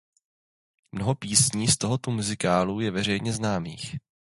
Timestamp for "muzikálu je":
2.11-2.91